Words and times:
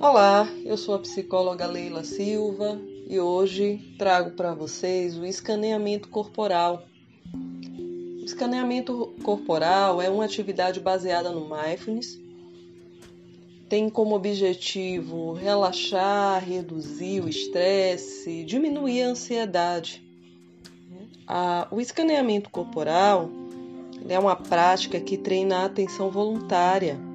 Olá, 0.00 0.48
eu 0.64 0.76
sou 0.76 0.94
a 0.94 1.00
psicóloga 1.00 1.66
Leila 1.66 2.04
Silva 2.04 2.80
e 3.08 3.18
hoje 3.18 3.96
trago 3.98 4.30
para 4.30 4.54
vocês 4.54 5.18
o 5.18 5.26
escaneamento 5.26 6.08
corporal. 6.08 6.84
O 7.34 8.24
escaneamento 8.24 9.12
corporal 9.24 10.00
é 10.00 10.08
uma 10.08 10.24
atividade 10.24 10.78
baseada 10.78 11.32
no 11.32 11.50
mindfulness. 11.50 12.16
Tem 13.68 13.90
como 13.90 14.14
objetivo 14.14 15.32
relaxar, 15.32 16.44
reduzir 16.44 17.20
o 17.24 17.28
estresse, 17.28 18.44
diminuir 18.44 19.02
a 19.02 19.08
ansiedade. 19.08 20.00
o 21.72 21.80
escaneamento 21.80 22.50
corporal 22.50 23.28
é 24.08 24.16
uma 24.16 24.36
prática 24.36 25.00
que 25.00 25.18
treina 25.18 25.56
a 25.56 25.64
atenção 25.64 26.08
voluntária 26.08 27.07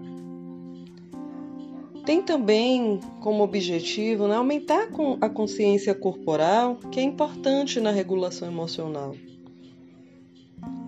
tem 2.05 2.21
também 2.21 2.99
como 3.21 3.43
objetivo 3.43 4.27
né, 4.27 4.35
aumentar 4.35 4.89
a 5.21 5.29
consciência 5.29 5.95
corporal, 5.95 6.75
que 6.91 6.99
é 6.99 7.03
importante 7.03 7.79
na 7.79 7.91
regulação 7.91 8.47
emocional. 8.47 9.15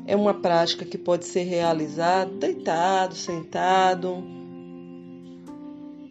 É 0.05 0.15
uma 0.15 0.33
prática 0.33 0.85
que 0.85 0.97
pode 0.97 1.25
ser 1.25 1.43
realizada 1.43 2.31
deitado, 2.31 3.15
sentado. 3.15 4.23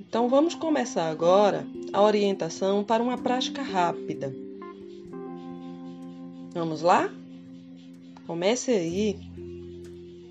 Então 0.01 0.29
vamos 0.29 0.55
começar 0.55 1.09
agora 1.09 1.67
a 1.93 2.03
orientação 2.03 2.83
para 2.83 3.03
uma 3.03 3.19
prática 3.19 3.63
rápida. 3.63 4.35
Vamos 6.55 6.83
lá? 6.83 7.13
Comece 8.27 8.71
aí 8.71 9.19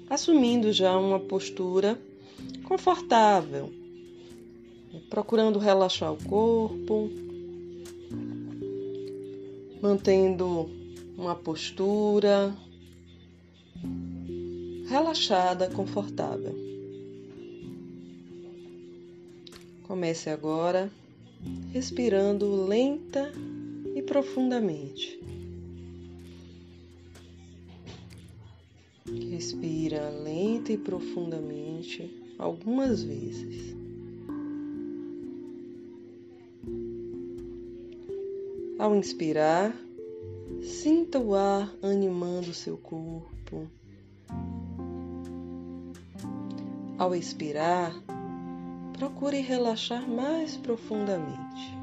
assumindo 0.09 0.71
já 0.73 0.97
uma 0.97 1.19
postura 1.19 1.99
confortável 2.63 3.82
procurando 5.09 5.59
relaxar 5.59 6.13
o 6.13 6.23
corpo, 6.23 7.09
mantendo 9.81 10.69
uma 11.17 11.35
postura 11.35 12.55
relaxada, 14.87 15.69
confortável. 15.69 16.55
Comece 19.83 20.29
agora 20.29 20.91
respirando 21.71 22.65
lenta 22.65 23.31
e 23.95 24.01
profundamente. 24.01 25.19
Respira 29.31 30.09
lenta 30.09 30.71
e 30.71 30.77
profundamente 30.77 32.09
algumas 32.39 33.03
vezes. 33.03 33.82
Ao 38.83 38.93
inspirar, 38.93 39.73
sinta 40.61 41.17
o 41.17 41.33
ar 41.35 41.73
animando 41.81 42.53
seu 42.53 42.75
corpo. 42.75 43.71
Ao 46.97 47.15
expirar, 47.15 47.95
procure 48.99 49.39
relaxar 49.39 50.05
mais 50.05 50.57
profundamente. 50.57 51.77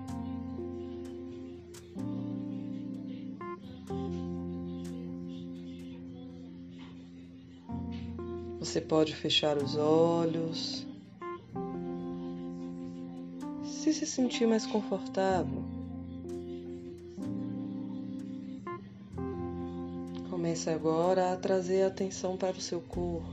Você 8.58 8.78
pode 8.78 9.16
fechar 9.16 9.56
os 9.56 9.74
olhos, 9.74 10.86
se 13.64 13.94
se 13.94 14.04
sentir 14.04 14.46
mais 14.46 14.66
confortável. 14.66 15.79
Comece 20.50 20.68
agora 20.68 21.32
a 21.32 21.36
trazer 21.36 21.82
a 21.82 21.86
atenção 21.86 22.36
para 22.36 22.56
o 22.56 22.60
seu 22.60 22.80
corpo. 22.80 23.30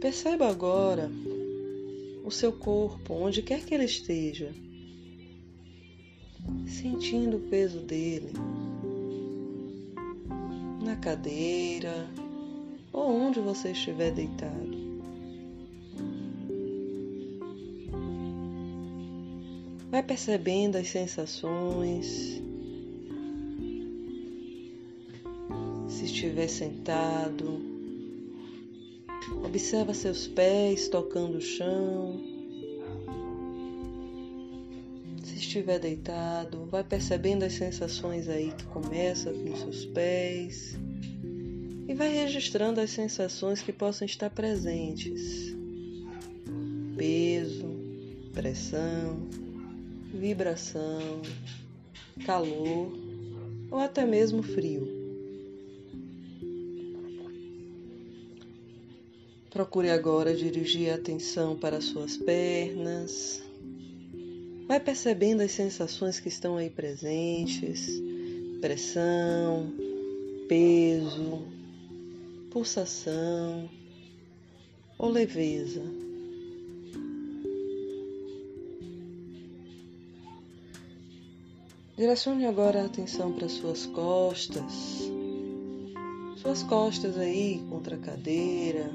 Perceba 0.00 0.48
agora 0.48 1.10
o 2.24 2.30
seu 2.30 2.52
corpo, 2.52 3.14
onde 3.14 3.42
quer 3.42 3.64
que 3.64 3.74
ele 3.74 3.84
esteja, 3.84 4.54
sentindo 6.68 7.38
o 7.38 7.48
peso 7.50 7.80
dele 7.80 8.32
na 10.84 10.94
cadeira 10.94 12.08
ou 12.92 13.10
onde 13.10 13.40
você 13.40 13.72
estiver 13.72 14.12
deitado. 14.12 14.67
Vai 19.90 20.02
percebendo 20.02 20.76
as 20.76 20.88
sensações. 20.88 22.42
Se 25.88 26.04
estiver 26.04 26.48
sentado, 26.48 27.60
observa 29.42 29.94
seus 29.94 30.26
pés 30.26 30.88
tocando 30.88 31.38
o 31.38 31.40
chão. 31.40 32.20
Se 35.24 35.36
estiver 35.36 35.78
deitado, 35.78 36.66
vai 36.66 36.84
percebendo 36.84 37.44
as 37.44 37.54
sensações 37.54 38.28
aí 38.28 38.52
que 38.52 38.64
começa 38.66 39.32
com 39.32 39.56
seus 39.56 39.86
pés 39.86 40.78
e 41.88 41.94
vai 41.94 42.12
registrando 42.12 42.78
as 42.82 42.90
sensações 42.90 43.62
que 43.62 43.72
possam 43.72 44.04
estar 44.04 44.28
presentes. 44.28 45.56
Peso, 46.94 47.74
pressão, 48.34 49.26
vibração, 50.12 51.22
calor 52.24 52.92
ou 53.70 53.78
até 53.78 54.04
mesmo 54.04 54.42
frio. 54.42 54.98
Procure 59.50 59.90
agora 59.90 60.34
dirigir 60.34 60.90
a 60.90 60.96
atenção 60.96 61.56
para 61.56 61.80
suas 61.80 62.16
pernas. 62.16 63.42
Vai 64.66 64.78
percebendo 64.78 65.40
as 65.40 65.52
sensações 65.52 66.20
que 66.20 66.28
estão 66.28 66.56
aí 66.56 66.68
presentes: 66.68 67.90
pressão, 68.60 69.72
peso, 70.48 71.42
pulsação 72.50 73.68
ou 74.98 75.10
leveza. 75.10 76.07
Direcione 81.98 82.46
agora 82.46 82.82
a 82.82 82.86
atenção 82.86 83.32
para 83.32 83.48
suas 83.48 83.84
costas, 83.86 85.10
suas 86.36 86.62
costas 86.62 87.18
aí 87.18 87.60
contra 87.68 87.96
a 87.96 87.98
cadeira 87.98 88.88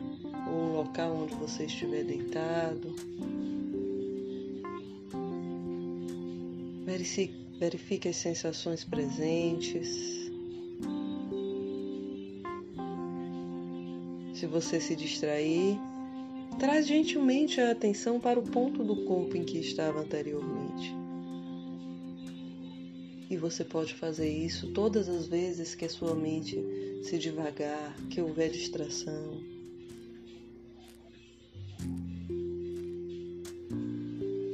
ou 0.48 0.54
o 0.54 0.74
local 0.78 1.14
onde 1.14 1.36
você 1.36 1.66
estiver 1.66 2.06
deitado. 2.06 2.96
Verifique 7.60 8.08
as 8.08 8.16
sensações 8.16 8.86
presentes. 8.86 9.90
Se 14.34 14.48
você 14.48 14.80
se 14.80 14.96
distrair, 14.96 15.78
traz 16.58 16.88
gentilmente 16.88 17.60
a 17.60 17.72
atenção 17.72 18.18
para 18.18 18.40
o 18.40 18.44
ponto 18.44 18.82
do 18.82 19.04
corpo 19.04 19.36
em 19.36 19.44
que 19.44 19.58
estava 19.58 20.00
anteriormente. 20.00 21.03
E 23.30 23.38
você 23.38 23.64
pode 23.64 23.94
fazer 23.94 24.30
isso 24.30 24.72
todas 24.74 25.08
as 25.08 25.28
vezes 25.28 25.76
que 25.76 25.86
a 25.86 25.90
sua 25.90 26.14
mente 26.14 26.58
se 27.04 27.18
devagar, 27.18 27.96
que 28.10 28.22
houver 28.22 28.50
distração. 28.50 29.42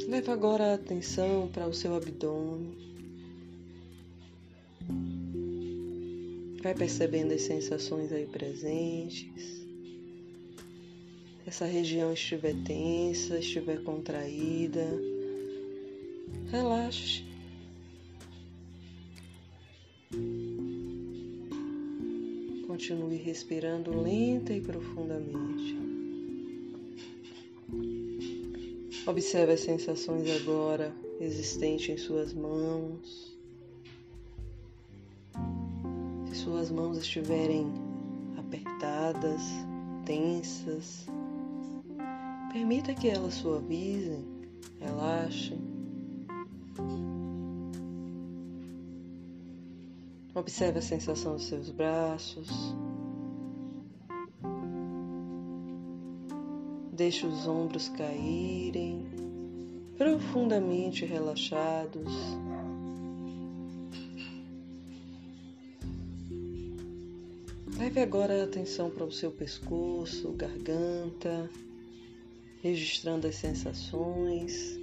Leve 0.07 0.31
agora 0.31 0.71
a 0.71 0.73
atenção 0.73 1.47
para 1.47 1.67
o 1.67 1.73
seu 1.73 1.95
abdômen. 1.95 2.75
Vai 6.63 6.73
percebendo 6.73 7.33
as 7.33 7.43
sensações 7.43 8.11
aí 8.11 8.25
presentes. 8.25 9.59
Se 11.43 11.47
essa 11.47 11.65
região 11.65 12.11
estiver 12.11 12.55
tensa, 12.65 13.37
estiver 13.37 13.83
contraída, 13.83 14.85
relaxe. 16.51 17.28
Continue 22.69 23.15
respirando 23.15 23.99
lenta 23.99 24.53
e 24.53 24.61
profundamente. 24.61 25.75
Observe 29.07 29.53
as 29.53 29.61
sensações 29.61 30.29
agora 30.39 30.93
existentes 31.19 31.89
em 31.89 31.97
suas 31.97 32.31
mãos. 32.31 33.35
Se 36.27 36.35
suas 36.35 36.69
mãos 36.69 36.99
estiverem 36.99 37.73
pesadas, 38.51 39.41
tensas. 40.05 41.07
Permita 42.53 42.93
que 42.93 43.09
elas 43.09 43.33
suavizem, 43.33 44.23
relaxem. 44.79 45.57
Observe 50.35 50.79
a 50.79 50.81
sensação 50.81 51.35
dos 51.35 51.45
seus 51.45 51.69
braços. 51.71 52.47
Deixe 56.93 57.25
os 57.25 57.47
ombros 57.47 57.89
caírem, 57.89 59.05
profundamente 59.97 61.05
relaxados. 61.05 62.13
Leve 67.77 68.01
agora 68.01 68.41
a 68.41 68.43
atenção 68.43 68.89
para 68.89 69.05
o 69.05 69.11
seu 69.11 69.31
pescoço, 69.31 70.33
garganta, 70.33 71.49
registrando 72.61 73.25
as 73.25 73.35
sensações. 73.35 74.77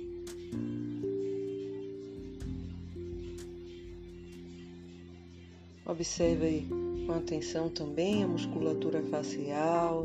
Observe 5.89 6.67
com 7.07 7.13
atenção 7.13 7.69
também 7.69 8.25
a 8.25 8.27
musculatura 8.27 9.01
facial, 9.05 10.05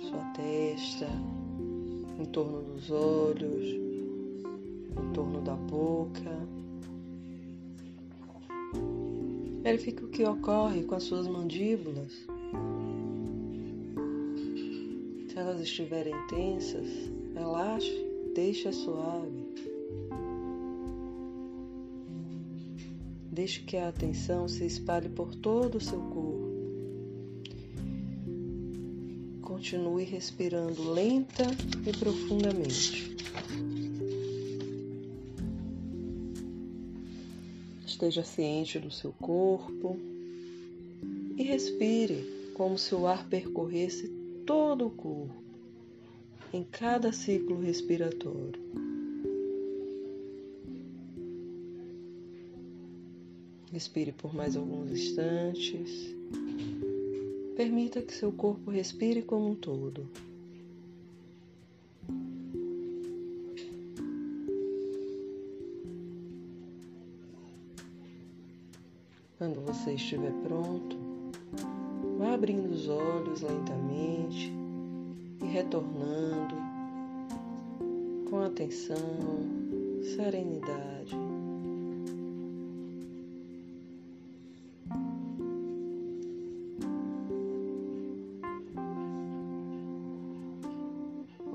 sua 0.00 0.24
testa, 0.34 1.08
em 2.18 2.24
torno 2.24 2.62
dos 2.62 2.90
olhos, 2.90 3.66
em 3.66 5.12
torno 5.12 5.42
da 5.42 5.54
boca. 5.54 6.48
Verifique 9.62 10.04
o 10.04 10.08
que 10.08 10.24
ocorre 10.24 10.82
com 10.84 10.94
as 10.94 11.02
suas 11.02 11.28
mandíbulas. 11.28 12.12
Se 15.28 15.38
elas 15.38 15.60
estiverem 15.60 16.14
tensas, 16.28 16.88
relaxe, 17.34 17.92
deixe-as 18.34 18.76
suave. 18.76 19.41
Deixe 23.32 23.62
que 23.62 23.78
a 23.78 23.88
atenção 23.88 24.46
se 24.46 24.66
espalhe 24.66 25.08
por 25.08 25.34
todo 25.34 25.78
o 25.78 25.80
seu 25.80 25.98
corpo. 25.98 26.52
Continue 29.40 30.04
respirando 30.04 30.92
lenta 30.92 31.44
e 31.86 31.96
profundamente. 31.96 33.16
Esteja 37.86 38.22
ciente 38.22 38.78
do 38.78 38.90
seu 38.90 39.14
corpo 39.14 39.96
e 41.34 41.42
respire 41.42 42.52
como 42.52 42.76
se 42.76 42.94
o 42.94 43.06
ar 43.06 43.26
percorresse 43.30 44.08
todo 44.44 44.88
o 44.88 44.90
corpo 44.90 45.42
em 46.52 46.62
cada 46.62 47.10
ciclo 47.12 47.58
respiratório. 47.58 48.91
Respire 53.72 54.12
por 54.12 54.34
mais 54.34 54.54
alguns 54.54 54.90
instantes. 54.90 56.14
Permita 57.56 58.02
que 58.02 58.12
seu 58.12 58.30
corpo 58.30 58.70
respire 58.70 59.22
como 59.22 59.48
um 59.48 59.54
todo. 59.54 60.06
Quando 69.38 69.60
você 69.64 69.94
estiver 69.94 70.32
pronto, 70.42 70.96
vá 72.18 72.34
abrindo 72.34 72.70
os 72.70 72.88
olhos 72.88 73.40
lentamente 73.40 74.52
e 75.42 75.46
retornando 75.46 76.54
com 78.28 78.38
atenção, 78.42 78.98
serenidade. 80.14 81.31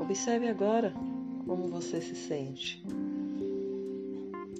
Observe 0.07 0.48
agora 0.48 0.94
como 1.45 1.68
você 1.68 2.00
se 2.00 2.15
sente. 2.15 2.81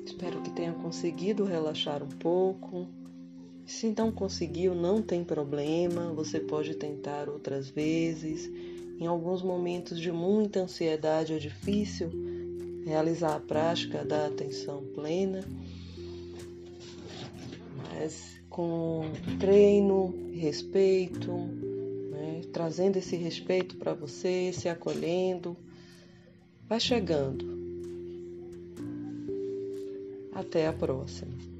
Espero 0.06 0.42
que 0.42 0.50
tenha 0.50 0.74
conseguido 0.74 1.46
relaxar 1.46 2.04
um 2.04 2.10
pouco, 2.10 2.86
se 3.66 3.96
não 3.98 4.12
conseguiu, 4.12 4.76
não 4.76 5.02
tem 5.02 5.24
problema, 5.24 6.12
você 6.12 6.42
pode 6.42 6.76
tentar 6.76 7.30
outras 7.30 7.70
vezes. 7.70 8.52
Em 9.00 9.08
alguns 9.08 9.42
momentos 9.42 10.02
de 10.02 10.12
muita 10.12 10.60
ansiedade 10.60 11.32
é 11.32 11.38
difícil 11.38 12.10
realizar 12.86 13.38
a 13.38 13.40
prática 13.40 14.04
da 14.04 14.26
atenção 14.28 14.84
plena, 14.94 15.46
mas 17.94 18.38
com 18.50 19.04
treino, 19.40 20.14
respeito, 20.34 21.67
trazendo 22.42 22.98
esse 22.98 23.16
respeito 23.16 23.78
para 23.78 23.94
você, 23.94 24.52
se 24.54 24.70
acolhendo, 24.70 25.56
vai 26.68 26.80
chegando. 26.80 27.58
Até 30.34 30.68
a 30.68 30.74
próxima. 30.74 31.57